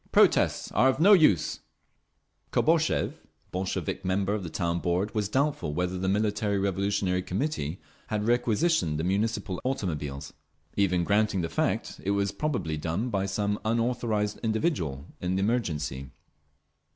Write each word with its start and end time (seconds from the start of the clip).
Protests 0.11 0.71
are 0.71 0.89
of 0.89 0.99
no 0.99 1.13
use…." 1.13 1.59
Kobozev, 2.51 3.17
Bolshevik 3.51 4.03
member 4.03 4.33
of 4.33 4.41
the 4.41 4.49
Town 4.49 4.79
Board, 4.79 5.13
was 5.13 5.29
doubtful 5.29 5.75
whether 5.75 5.95
the 5.95 6.09
Military 6.09 6.57
Revolutionary 6.57 7.21
Committee 7.21 7.79
had 8.07 8.25
requisitioned 8.27 8.97
the 8.99 9.03
Municipal 9.03 9.61
automobiles. 9.63 10.33
Even 10.75 11.03
granting 11.03 11.41
the 11.41 11.49
fact, 11.49 12.01
it 12.03 12.09
was 12.17 12.31
probably 12.31 12.77
done 12.77 13.09
by 13.11 13.27
some 13.27 13.59
unauthorised 13.63 14.39
individual, 14.39 15.05
in 15.21 15.35
the 15.35 15.41
emergency. 15.41 16.09